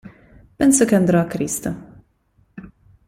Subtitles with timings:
[0.57, 2.03] Penso che andrò a Cristo".